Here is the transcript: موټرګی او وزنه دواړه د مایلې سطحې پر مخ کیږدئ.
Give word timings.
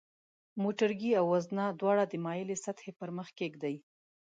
موټرګی 0.63 1.11
او 1.19 1.25
وزنه 1.33 1.65
دواړه 1.79 2.03
د 2.07 2.13
مایلې 2.25 2.55
سطحې 2.65 2.91
پر 2.99 3.09
مخ 3.17 3.27
کیږدئ. 3.39 3.75